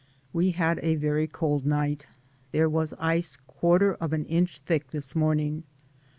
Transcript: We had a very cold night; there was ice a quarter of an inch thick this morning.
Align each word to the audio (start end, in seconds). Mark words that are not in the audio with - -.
We 0.33 0.49
had 0.49 0.79
a 0.81 0.95
very 0.95 1.27
cold 1.27 1.63
night; 1.63 2.07
there 2.51 2.67
was 2.67 2.95
ice 2.97 3.35
a 3.35 3.41
quarter 3.51 3.93
of 3.93 4.13
an 4.13 4.25
inch 4.25 4.57
thick 4.61 4.89
this 4.89 5.15
morning. 5.15 5.61